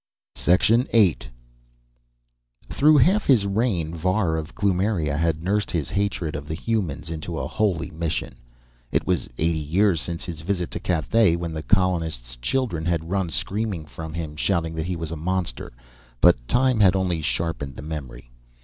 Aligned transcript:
VIII 0.35 1.15
Through 2.69 2.97
half 2.97 3.27
his 3.27 3.45
reign, 3.45 3.93
Var 3.93 4.35
of 4.35 4.55
Kloomiria 4.55 5.15
had 5.15 5.43
nursed 5.43 5.69
his 5.69 5.91
hatred 5.91 6.35
of 6.35 6.47
the 6.47 6.55
humans 6.55 7.11
into 7.11 7.37
a 7.37 7.47
holy 7.47 7.91
mission. 7.91 8.37
It 8.91 9.05
was 9.05 9.29
eighty 9.37 9.59
years 9.59 10.01
since 10.01 10.23
his 10.23 10.39
visit 10.41 10.71
to 10.71 10.79
Cathay, 10.79 11.35
when 11.35 11.53
the 11.53 11.61
colonists' 11.61 12.35
children 12.37 12.83
had 12.85 13.11
run 13.11 13.29
screaming 13.29 13.85
from 13.85 14.15
him, 14.15 14.35
shouting 14.35 14.73
that 14.73 14.87
he 14.87 14.95
was 14.95 15.11
a 15.11 15.15
monster, 15.15 15.71
but 16.19 16.47
time 16.47 16.79
had 16.79 16.95
only 16.95 17.21
sharpened 17.21 17.75
the 17.75 17.83
memory. 17.83 18.31